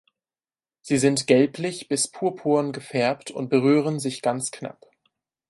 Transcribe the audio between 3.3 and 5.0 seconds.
berühren sich ganz knapp.